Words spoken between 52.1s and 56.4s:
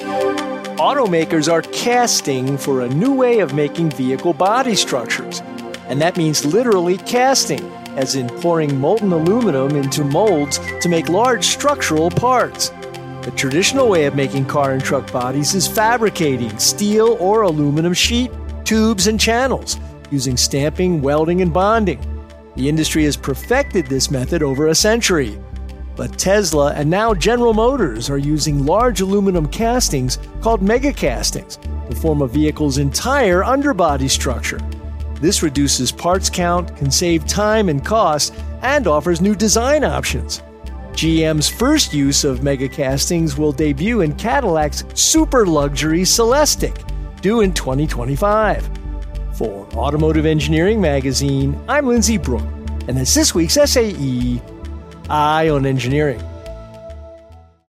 Brooke, and that's this week's SAE Eye on Engineering.